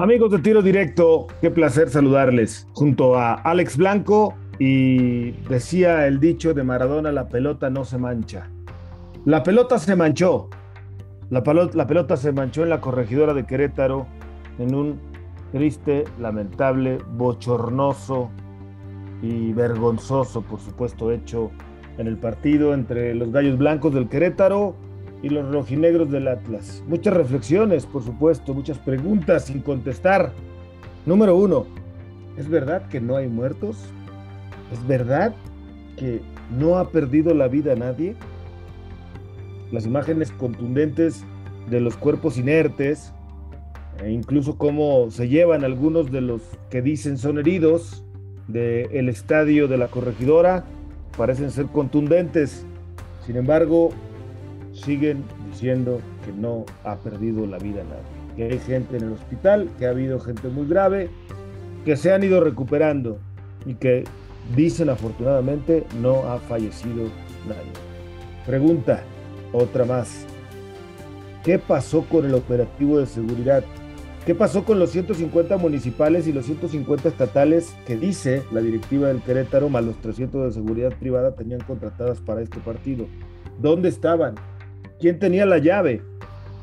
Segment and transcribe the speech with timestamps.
[0.00, 2.68] Amigos de Tiro Directo, qué placer saludarles.
[2.72, 8.48] Junto a Alex Blanco y decía el dicho de Maradona, la pelota no se mancha.
[9.24, 10.50] La pelota se manchó.
[11.30, 14.06] La, pelota se manchó en la corregidora de Querétaro
[14.60, 15.00] en un
[15.50, 18.30] triste, lamentable, bochornoso
[19.20, 21.50] y vergonzoso, por supuesto, hecho
[21.98, 24.76] en el partido entre los Gallos Blancos del Querétaro
[25.22, 26.82] y los rojinegros del Atlas.
[26.86, 30.32] Muchas reflexiones, por supuesto, muchas preguntas sin contestar.
[31.06, 31.66] Número uno,
[32.36, 33.76] ¿es verdad que no hay muertos?
[34.72, 35.34] ¿Es verdad
[35.96, 36.20] que
[36.58, 38.14] no ha perdido la vida nadie?
[39.72, 41.24] Las imágenes contundentes
[41.68, 43.12] de los cuerpos inertes,
[44.02, 48.04] e incluso cómo se llevan algunos de los que dicen son heridos
[48.46, 50.64] del estadio de la corregidora,
[51.16, 52.64] parecen ser contundentes.
[53.26, 53.90] Sin embargo,
[54.84, 59.68] siguen diciendo que no ha perdido la vida nadie, que hay gente en el hospital,
[59.78, 61.10] que ha habido gente muy grave,
[61.84, 63.18] que se han ido recuperando
[63.66, 64.04] y que
[64.56, 67.04] dicen afortunadamente no ha fallecido
[67.46, 67.72] nadie.
[68.46, 69.02] Pregunta,
[69.52, 70.26] otra más.
[71.44, 73.64] ¿Qué pasó con el operativo de seguridad?
[74.26, 79.22] ¿Qué pasó con los 150 municipales y los 150 estatales que dice la directiva del
[79.22, 83.06] Querétaro, más los 300 de seguridad privada tenían contratadas para este partido?
[83.58, 84.34] ¿Dónde estaban?
[84.98, 86.02] Quién tenía la llave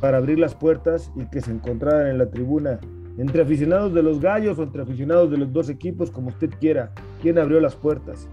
[0.01, 2.79] para abrir las puertas y que se encontraran en la tribuna.
[3.17, 6.91] Entre aficionados de los gallos o entre aficionados de los dos equipos, como usted quiera,
[7.21, 8.27] ¿quién abrió las puertas?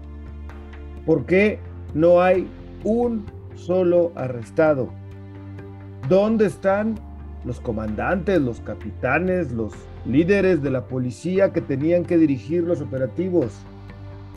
[1.05, 1.59] ¿Por qué
[1.93, 2.47] no hay
[2.83, 4.89] un solo arrestado?
[6.09, 6.95] ¿Dónde están
[7.45, 9.73] los comandantes, los capitanes, los
[10.05, 13.53] líderes de la policía que tenían que dirigir los operativos?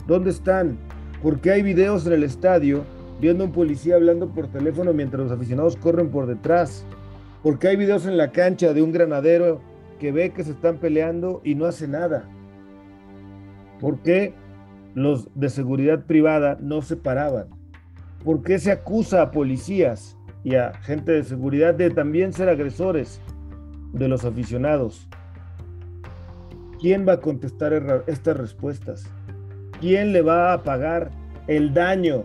[0.07, 0.77] ¿Dónde están?
[1.21, 2.85] ¿Por qué hay videos en el estadio
[3.19, 6.85] viendo a un policía hablando por teléfono mientras los aficionados corren por detrás.
[7.43, 9.61] Porque hay videos en la cancha de un granadero
[9.99, 12.25] que ve que se están peleando y no hace nada.
[13.79, 14.33] ¿Por qué
[14.95, 17.47] los de seguridad privada no se paraban?
[18.23, 23.21] ¿Por qué se acusa a policías y a gente de seguridad de también ser agresores
[23.93, 25.07] de los aficionados?
[26.79, 29.09] ¿Quién va a contestar estas respuestas?
[29.79, 31.11] ¿Quién le va a pagar
[31.47, 32.23] el daño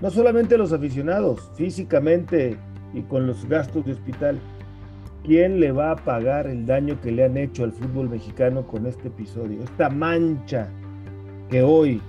[0.00, 2.56] no solamente los aficionados, físicamente
[2.94, 4.38] y con los gastos de hospital.
[5.24, 8.86] ¿Quién le va a pagar el daño que le han hecho al fútbol mexicano con
[8.86, 9.62] este episodio?
[9.62, 10.68] Esta mancha
[11.50, 12.00] que hoy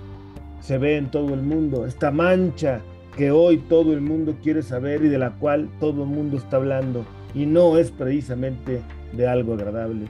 [0.60, 2.80] se ve en todo el mundo, esta mancha
[3.16, 6.56] que hoy todo el mundo quiere saber y de la cual todo el mundo está
[6.56, 7.04] hablando.
[7.34, 8.80] Y no es precisamente
[9.12, 10.06] de algo agradable,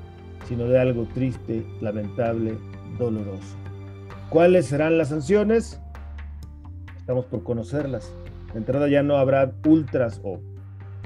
[0.47, 2.55] sino de algo triste, lamentable,
[2.99, 3.57] doloroso.
[4.29, 5.81] ¿Cuáles serán las sanciones?
[7.19, 8.13] Por conocerlas.
[8.53, 10.39] De entrada ya no habrá ultras o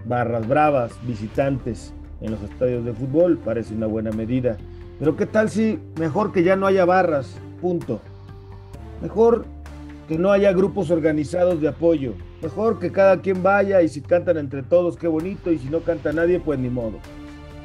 [0.05, 4.57] barras bravas, visitantes en los estadios de fútbol, parece una buena medida.
[4.99, 7.37] Pero ¿qué tal si mejor que ya no haya barras?
[7.61, 8.01] Punto.
[9.03, 9.45] Mejor
[10.09, 12.15] que no haya grupos organizados de apoyo.
[12.43, 15.81] Mejor que cada quien vaya y si cantan entre todos, qué bonito, y si no
[15.81, 16.99] canta nadie, pues ni modo.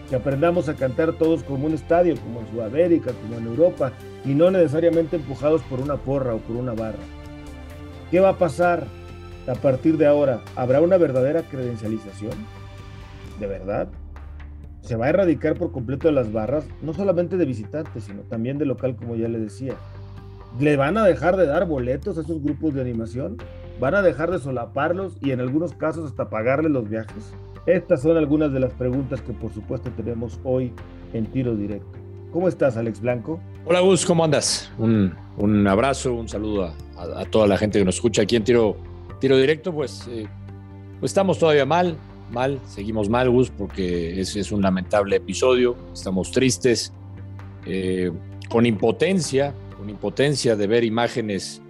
[0.09, 3.91] Que aprendamos a cantar todos como un estadio, como en Sudamérica, como en Europa,
[4.25, 6.99] y no necesariamente empujados por una porra o por una barra.
[8.11, 8.85] ¿Qué va a pasar
[9.47, 10.41] a partir de ahora?
[10.55, 12.33] ¿Habrá una verdadera credencialización?
[13.39, 13.87] ¿De verdad?
[14.81, 16.65] ¿Se va a erradicar por completo las barras?
[16.81, 19.75] No solamente de visitantes, sino también de local, como ya le decía.
[20.59, 23.37] ¿Le van a dejar de dar boletos a esos grupos de animación?
[23.79, 27.31] ¿Van a dejar de solaparlos y en algunos casos hasta pagarles los viajes?
[27.67, 30.73] Estas son algunas de las preguntas que por supuesto tenemos hoy
[31.13, 31.98] en tiro directo.
[32.31, 33.39] ¿Cómo estás, Alex Blanco?
[33.65, 34.71] Hola, Gus, ¿cómo andas?
[34.77, 38.77] Un, un abrazo, un saludo a, toda la gente que nos escucha aquí en Tiro,
[39.19, 39.73] tiro Directo.
[39.73, 40.27] Pues, eh,
[40.99, 41.97] pues estamos todavía mal,
[42.31, 45.75] mal, seguimos mal, Gus, porque es, es un lamentable episodio.
[45.91, 46.93] Estamos tristes,
[47.65, 48.11] eh,
[48.47, 51.63] con impotencia, con impotencia de ver imágenes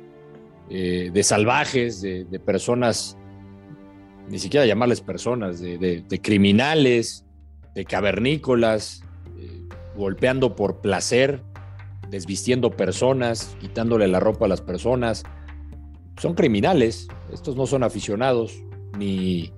[0.70, 3.18] eh, de salvajes, de, personas,
[4.28, 7.26] ni siquiera llamarles personas, de, de criminales,
[7.76, 9.04] de cavernícolas,
[9.96, 11.42] golpeando por placer,
[12.10, 15.24] desvistiendo personas, quitándole la ropa a las personas.
[16.18, 18.64] Son criminales, estos no son aficionados,
[18.98, 19.52] ni,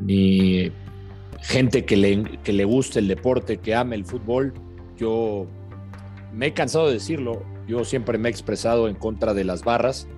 [0.00, 0.72] ni
[1.40, 4.52] gente que le, que le guste el deporte, que ame el fútbol.
[4.96, 5.46] Yo
[6.32, 10.08] me he cansado de decirlo, yo siempre me he expresado en contra de las barras.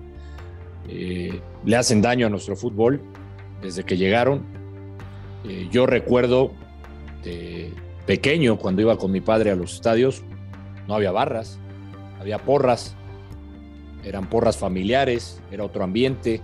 [0.87, 3.01] Eh, le hacen daño a nuestro fútbol
[3.61, 4.43] desde que llegaron.
[5.45, 6.51] Eh, yo recuerdo
[7.23, 7.71] de,
[8.05, 10.23] pequeño, cuando iba con mi padre a los estadios,
[10.87, 11.59] no había barras,
[12.19, 12.95] había porras,
[14.03, 16.41] eran porras familiares, era otro ambiente.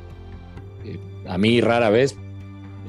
[0.85, 2.15] Eh, a mí rara vez,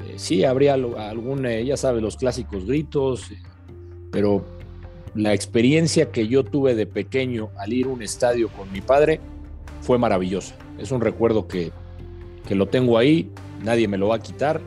[0.07, 3.31] eh, sí, habría algún, eh, ya sabes, los clásicos gritos,
[4.11, 4.45] pero
[5.13, 9.19] la experiencia que yo tuve de pequeño al ir a un estadio con mi padre
[9.81, 10.55] fue maravillosa.
[10.77, 11.71] Es un recuerdo que,
[12.47, 13.29] que lo tengo ahí,
[13.63, 14.61] nadie me lo va a quitar.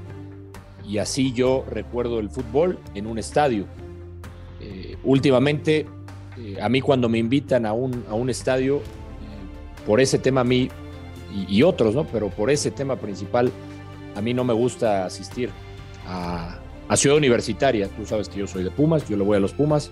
[0.87, 3.65] Y así yo recuerdo el fútbol en un estadio.
[5.05, 5.87] Últimamente,
[6.39, 10.43] eh, a mí cuando me invitan a un, a un estadio, eh, por ese tema
[10.43, 10.69] a mí,
[11.49, 12.07] y, otros, ¿no?
[12.07, 13.51] Pero por ese tema principal,
[14.15, 15.51] a mí no me gusta asistir
[16.07, 17.89] a, a Ciudad Universitaria.
[17.89, 19.91] Tú sabes que yo soy de Pumas, yo le voy a los Pumas.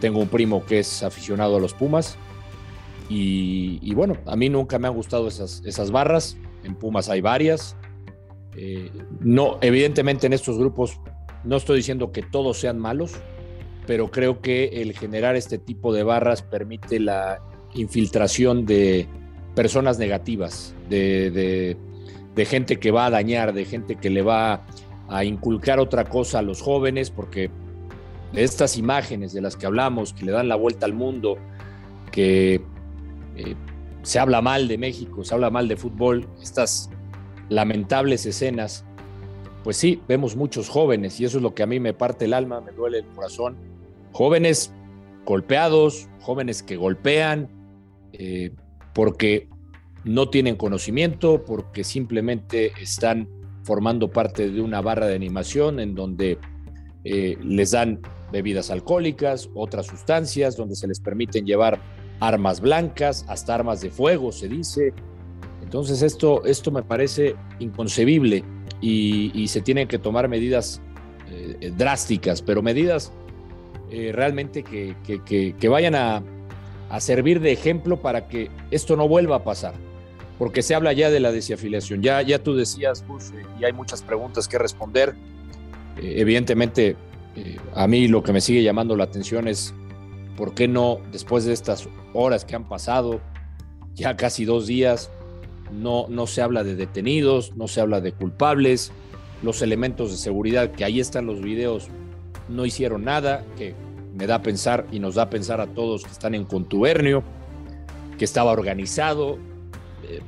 [0.00, 2.16] Tengo un primo que es aficionado a los Pumas.
[3.08, 6.36] Y, y bueno, a mí nunca me han gustado esas, esas barras.
[6.62, 7.76] En Pumas hay varias.
[8.56, 8.90] Eh,
[9.20, 11.00] no, evidentemente en estos grupos
[11.44, 13.14] no estoy diciendo que todos sean malos,
[13.90, 17.40] pero creo que el generar este tipo de barras permite la
[17.74, 19.08] infiltración de
[19.56, 21.76] personas negativas, de,
[22.46, 24.64] gente que va a dañar, de gente que le va
[25.08, 27.50] a inculcar otra cosa a los jóvenes, porque
[28.32, 31.36] estas imágenes de las que hablamos, que le dan la vuelta al mundo,
[32.12, 32.62] que
[33.34, 33.56] eh,
[34.02, 36.90] se habla mal de México, se habla mal de fútbol, estas
[37.48, 38.84] lamentables escenas,
[39.64, 42.34] pues sí, vemos muchos jóvenes y eso es lo que a mí me parte el
[42.34, 43.68] alma, me duele el corazón.
[44.12, 44.72] Jóvenes
[45.24, 47.48] golpeados, jóvenes que golpean
[48.12, 48.50] eh,
[48.94, 49.48] porque
[50.04, 53.28] no tienen conocimiento, porque simplemente están
[53.62, 56.38] formando parte de una barra de animación en donde
[57.04, 58.00] eh, les dan
[58.32, 61.80] bebidas alcohólicas, otras sustancias, donde se les permiten llevar
[62.20, 64.92] armas blancas, hasta armas de fuego, se dice.
[65.62, 68.42] Entonces esto, esto me parece inconcebible
[68.80, 70.80] y, se tienen que tomar medidas
[71.30, 73.12] eh, drásticas, pero medidas
[73.90, 76.22] eh, realmente que, que, vayan a,
[76.88, 79.74] a servir de ejemplo para que esto no vuelva a pasar
[80.38, 82.00] porque se habla ya de la desafiliación.
[82.00, 83.04] Ya, ya tú decías,
[83.34, 85.14] eh, y hay muchas preguntas que responder.
[85.98, 86.96] Eh, evidentemente,
[87.74, 89.74] a mí lo que me sigue llamando la atención es
[90.38, 93.20] por qué no, después de estas horas que han pasado,
[93.94, 95.10] ya casi dos días,
[95.70, 98.92] no, no se habla de detenidos, no se habla de culpables,
[99.42, 101.88] los elementos de seguridad, que ahí están los videos,
[102.50, 103.74] no hicieron nada, que
[104.14, 107.22] me da a pensar y nos da a pensar a todos que están en contubernio,
[108.18, 109.38] que estaba organizado,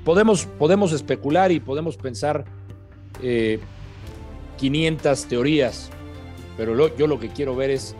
[0.05, 2.45] podemos, podemos especular y podemos pensar
[3.23, 3.59] eh,
[4.59, 5.91] 500 teorías,
[6.57, 7.95] pero yo lo que quiero ver es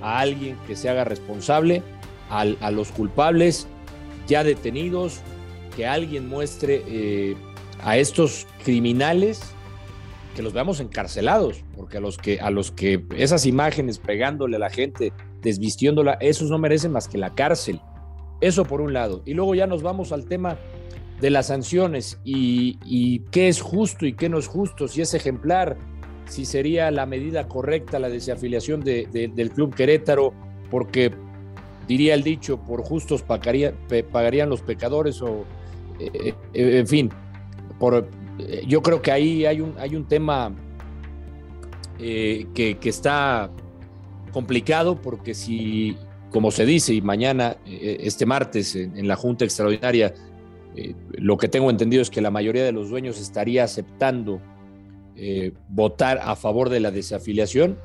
[0.00, 1.82] a alguien que se haga responsable,
[2.28, 3.66] a, a los culpables
[4.26, 5.20] ya detenidos,
[5.76, 7.36] que alguien muestre eh,
[7.82, 9.40] a estos criminales
[10.34, 14.60] que los veamos encarcelados, porque a los que a los que esas imágenes pegándole a
[14.60, 15.12] la gente,
[15.42, 17.80] desvistiéndola, esos no merecen más que la cárcel.
[18.40, 19.22] Eso por un lado.
[19.24, 20.56] Y luego ya nos vamos al tema
[21.20, 25.76] de las sanciones y, qué es justo y qué no es justo, si es ejemplar,
[26.26, 30.34] si sería la medida correcta la desafiliación de, de, del Club Querétaro,
[30.70, 31.12] porque
[31.86, 33.72] diría el dicho, por justos pagaría,
[34.10, 35.44] pagarían los pecadores o,
[36.00, 37.10] eh, eh, en fin,
[37.78, 38.08] por,
[38.66, 40.54] yo creo que ahí hay un, tema
[41.98, 43.50] eh, que, está
[44.32, 45.96] complicado porque si,
[46.30, 50.14] como se dice, y mañana, eh, este martes, en, la Junta Extraordinaria,
[50.74, 54.40] eh, lo que tengo entendido es que la mayoría de los dueños estaría aceptando
[55.14, 57.78] eh, votar a favor de la desafiliación.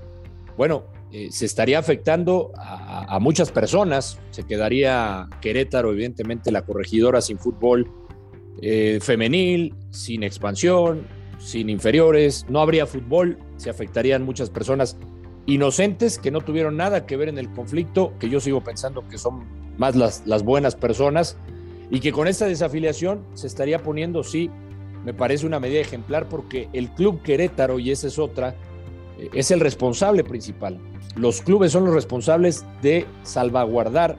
[0.55, 4.19] Bueno, eh, se estaría afectando a, a, muchas personas.
[4.31, 7.91] Se quedaría Querétaro, evidentemente, la corregidora sin fútbol
[8.61, 11.07] eh, femenil, sin expansión,
[11.39, 12.45] sin inferiores.
[12.49, 14.97] No habría fútbol, se afectarían muchas personas
[15.45, 19.17] inocentes que no tuvieron nada que ver en el conflicto, que yo sigo pensando que
[19.17, 19.45] son
[19.77, 21.37] más las, las buenas personas
[21.89, 24.51] y que con esta desafiliación se estaría poniendo, sí,
[25.05, 28.55] me parece una medida ejemplar porque el club Querétaro, y esa es otra,
[29.17, 30.79] eh, es el responsable principal.
[31.15, 34.17] Los clubes son los responsables de salvaguardar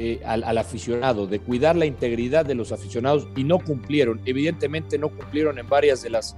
[0.00, 4.20] eh, al, aficionado, de cuidar la integridad de los aficionados y no cumplieron.
[4.26, 6.36] Evidentemente no cumplieron en varias de las,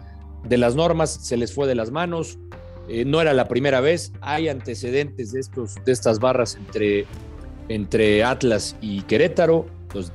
[0.49, 2.39] de las normas, se les fue de las manos.
[2.89, 7.05] Eh, no era la primera vez, hay antecedentes de, estos, de estas barras entre,
[7.69, 9.67] entre Atlas y Querétaro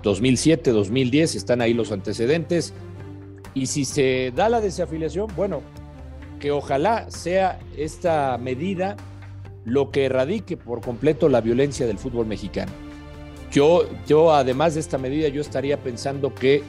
[0.01, 2.73] 2007, 2010, están ahí los antecedentes.
[3.53, 5.61] Y si se da la desafiliación, bueno,
[6.39, 8.97] que ojalá sea esta medida
[9.65, 12.71] lo que erradique por completo la violencia del fútbol mexicano.
[13.55, 16.61] Yo, yo además de esta medida, yo estaría pensando que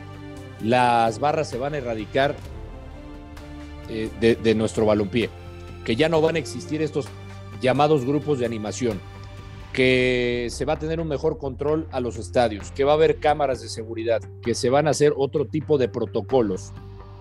[0.63, 2.37] las barras se van a erradicar
[3.89, 5.29] eh, de, de nuestro balompié,
[5.85, 7.07] que ya no van a existir estos
[7.61, 9.01] llamados grupos de animación
[9.73, 13.17] que se va a tener un mejor control a los estadios, que va a haber
[13.17, 16.73] cámaras de seguridad, que se van a hacer otro tipo de protocolos.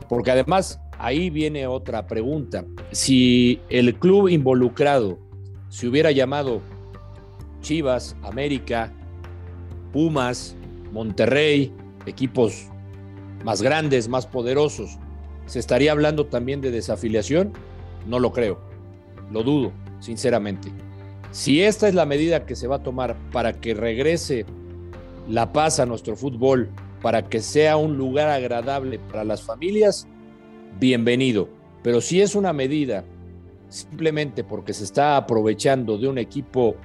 [0.07, 2.65] Porque además ahí viene otra pregunta.
[2.91, 5.17] Si el club involucrado
[5.69, 6.61] se hubiera llamado
[7.61, 8.93] Chivas, América,
[9.95, 10.57] Pumas,
[10.91, 11.71] Monterrey,
[12.05, 12.67] equipos
[13.45, 14.99] más grandes, más poderosos,
[15.45, 17.53] ¿se estaría hablando también de desafiliación?
[18.05, 18.59] No lo creo,
[19.31, 19.71] lo dudo,
[20.01, 20.67] sinceramente.
[21.31, 24.45] Si esta es la medida que se va a tomar para que regrese
[25.29, 26.69] la paz a nuestro fútbol,
[27.01, 30.09] para que sea un lugar agradable para las familias,
[30.77, 31.47] bienvenido.
[31.83, 33.05] Pero si es una medida
[33.69, 36.75] simplemente porque se está aprovechando de un equipo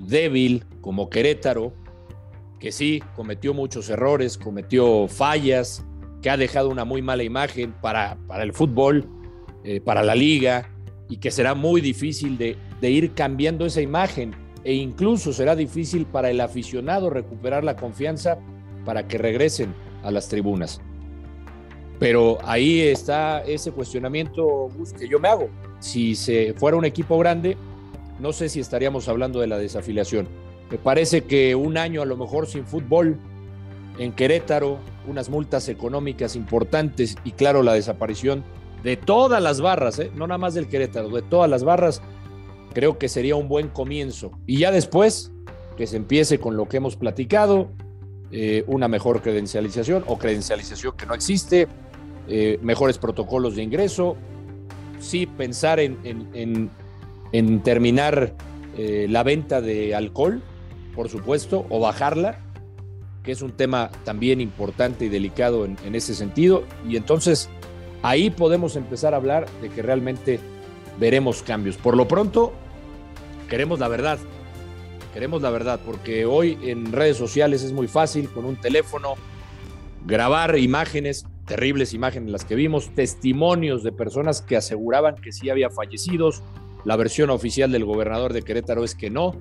[0.00, 1.72] débil como Querétaro,
[2.58, 5.84] que sí cometió muchos errores, cometió fallas,
[6.22, 9.08] que ha dejado una muy mala imagen para, para el fútbol,
[9.64, 10.68] eh, para la liga,
[11.08, 14.34] y que será muy difícil de, de ir cambiando esa imagen
[14.64, 18.38] e incluso será difícil para el aficionado recuperar la confianza
[18.84, 20.80] para que regresen a las tribunas.
[21.98, 25.48] Pero ahí está ese cuestionamiento que yo me hago.
[25.80, 26.14] Si
[26.56, 27.56] fuera un equipo grande,
[28.20, 30.28] no sé si estaríamos hablando de la desafiliación.
[30.70, 33.18] Me parece que un año a lo mejor sin fútbol
[33.98, 38.44] en Querétaro, unas multas económicas importantes y claro la desaparición
[38.82, 40.10] de todas las barras, ¿eh?
[40.14, 42.00] no nada más del Querétaro, de todas las barras,
[42.74, 44.30] creo que sería un buen comienzo.
[44.46, 45.32] Y ya después
[45.76, 47.70] que se empiece con lo que hemos platicado,
[48.30, 51.66] eh, una mejor credencialización o credencialización que no existe,
[52.28, 54.16] eh, mejores protocolos de ingreso,
[55.00, 56.70] sí pensar en,
[57.62, 58.34] terminar
[58.76, 60.42] eh, la venta de alcohol,
[60.98, 62.40] por supuesto, o bajarla,
[63.22, 66.64] que es un tema también importante y delicado en, ese sentido.
[66.88, 67.48] Y entonces
[68.02, 70.40] ahí podemos empezar a hablar de que realmente
[70.98, 71.76] veremos cambios.
[71.76, 72.52] Por lo pronto,
[73.48, 74.18] queremos la verdad.
[75.14, 79.14] Queremos la verdad, porque hoy en redes sociales es muy fácil con un teléfono
[80.04, 85.70] grabar imágenes, terribles imágenes las que vimos, testimonios de personas que aseguraban que sí había
[85.70, 86.42] fallecidos.
[86.84, 89.36] La versión oficial del gobernador de Querétaro es que no.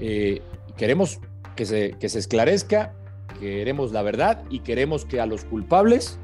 [0.00, 0.40] Eh,
[0.72, 1.20] queremos
[1.56, 2.94] que se, que se esclarezca,
[3.38, 6.18] queremos la verdad y queremos que a los culpables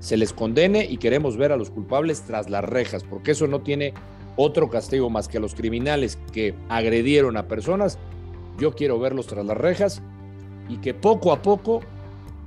[0.00, 3.60] se les condene y queremos ver a los culpables tras las rejas, porque eso no
[3.60, 3.94] tiene
[4.36, 7.98] otro castigo más que a los criminales que agredieron a personas.
[8.58, 10.02] Yo quiero verlos tras las rejas
[10.68, 11.80] y que poco a poco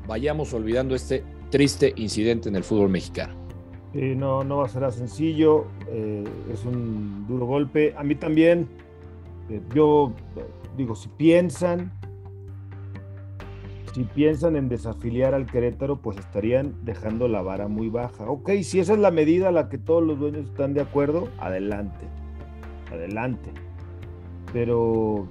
[0.08, 3.36] vayamos olvidando este triste incidente en el fútbol mexicano.
[3.94, 7.94] no, no va a ser sencillo, eh, es un duro golpe.
[7.98, 8.70] A mí también,
[9.74, 10.14] yo
[10.78, 11.92] digo, si piensan,
[13.94, 18.26] si piensan en desafiliar al Querétaro, pues estarían dejando la vara muy baja.
[18.30, 21.30] Ok, si esa es la medida a la que todos los dueños están de acuerdo,
[21.40, 22.06] adelante,
[22.92, 23.52] adelante.
[24.54, 25.28] Pero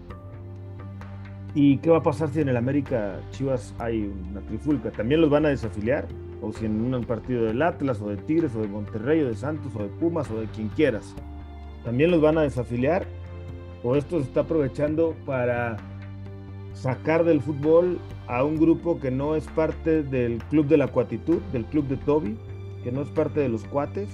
[1.55, 4.90] ¿Y qué va a pasar si en el América Chivas hay una trifulca?
[4.90, 6.07] ¿También los van a desafiliar?
[6.40, 9.35] O si en un partido del Atlas, o de Tigres, o de Monterrey, o de
[9.35, 11.14] Santos, o de Pumas, o de quien quieras.
[11.85, 13.05] ¿También los van a desafiliar?
[13.83, 15.79] ¿O esto se está aprovechando para
[16.75, 21.39] sacar del fútbol a un grupo que no es parte del club de la cuatitud,
[21.53, 22.37] del club de Toby,
[22.85, 24.09] que no es parte de los cuates?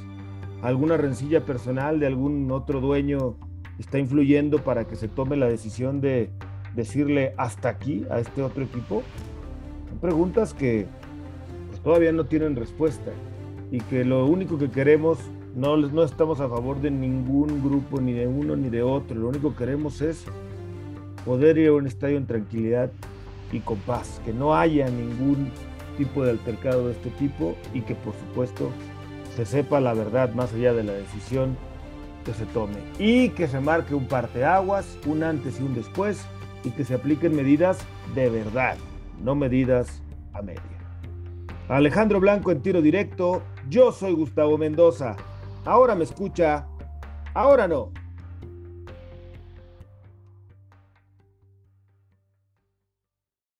[0.63, 3.37] ¿Alguna rencilla personal de algún otro dueño
[3.79, 6.31] está influyendo para que se tome la decisión de
[6.75, 9.03] decirle hasta aquí a este otro equipo?
[9.89, 10.87] Son preguntas que
[11.69, 13.11] pues, todavía no tienen respuesta
[13.71, 15.19] y que lo único que queremos,
[15.57, 19.29] no, no estamos a favor de ningún grupo, ni de uno ni de otro, lo
[19.29, 20.25] único que queremos es
[21.25, 22.91] poder ir a un estadio en tranquilidad
[23.51, 25.51] y con paz, que no haya ningún
[25.97, 28.71] tipo de altercado de este tipo y que por supuesto
[29.35, 31.57] se sepa la verdad más allá de la decisión
[32.27, 36.27] que se tome y que se marque un parteaguas, un antes y un después
[36.65, 37.79] y que se apliquen medidas
[38.15, 38.77] de verdad,
[39.25, 40.03] no medidas
[40.35, 40.61] a media.
[41.69, 45.17] Alejandro Blanco en tiro directo, yo soy Gustavo Mendoza.
[45.67, 46.65] Ahora me escucha,
[47.35, 47.91] ahora no.